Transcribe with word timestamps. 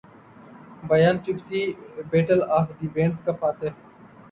بیان 0.89 1.15
Pepsi 1.23 1.61
battle 2.11 2.39
of 2.57 2.67
the 2.77 2.87
bands 2.93 3.17
کا 3.25 3.31
فاتح 3.39 3.69